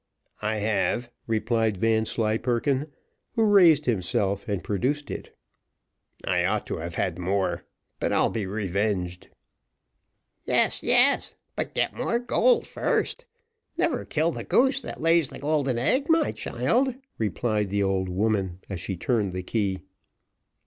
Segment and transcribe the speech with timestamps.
[0.41, 2.87] "I have," replied Vanslyperken,
[3.35, 5.37] who raised himself and produced it.
[6.25, 7.65] "I ought to have had more,
[7.99, 9.27] but I'll be revenged."
[10.47, 13.25] "Yes, yes, but get more gold first.
[13.77, 18.59] Never kill the goose that lays the golden egg, my child," replied the old woman,
[18.71, 19.81] as she turned the key.